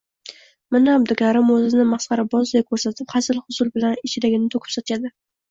[0.75, 5.15] Mana Abdukarim o`zini masxarabozday ko`rsatib, hazil-huzul bilan ichidagini to`kib-sochadi